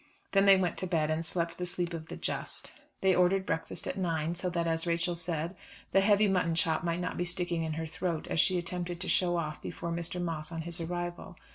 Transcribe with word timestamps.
Then 0.31 0.45
they 0.45 0.57
went 0.57 0.77
to 0.79 0.87
bed, 0.87 1.11
and 1.11 1.23
slept 1.23 1.59
the 1.59 1.65
sleep 1.67 1.93
of 1.93 2.07
the 2.07 2.17
just. 2.17 2.73
They 3.01 3.13
ordered 3.13 3.45
breakfast 3.45 3.85
at 3.85 3.99
nine, 3.99 4.33
so 4.33 4.49
that, 4.49 4.65
as 4.65 4.87
Rachel 4.87 5.15
said, 5.15 5.55
the 5.91 6.01
heavy 6.01 6.27
mutton 6.27 6.55
chop 6.55 6.83
might 6.83 6.99
not 6.99 7.17
be 7.17 7.23
sticking 7.23 7.61
in 7.63 7.73
her 7.73 7.85
throat 7.85 8.25
as 8.27 8.39
she 8.39 8.57
attempted 8.57 8.99
to 9.01 9.07
show 9.07 9.37
off 9.37 9.61
before 9.61 9.91
Mr. 9.91 10.19
Moss 10.19 10.51
on 10.51 10.63
his 10.63 10.81
arrival. 10.81 11.35